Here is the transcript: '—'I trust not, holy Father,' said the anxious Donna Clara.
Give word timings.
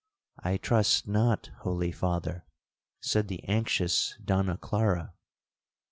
'—'I 0.43 0.57
trust 0.57 1.07
not, 1.07 1.51
holy 1.59 1.91
Father,' 1.91 2.43
said 3.01 3.27
the 3.27 3.43
anxious 3.43 4.17
Donna 4.25 4.57
Clara. 4.57 5.13